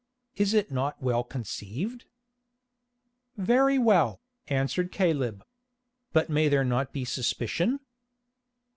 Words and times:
Is 0.35 0.55
it 0.55 0.71
not 0.71 0.99
well 0.99 1.23
conceived?" 1.23 2.05
"Very 3.37 3.77
well," 3.77 4.19
answered 4.47 4.91
Caleb. 4.91 5.45
"But 6.11 6.27
may 6.27 6.47
there 6.49 6.65
not 6.65 6.91
be 6.91 7.05
suspicion?" 7.05 7.79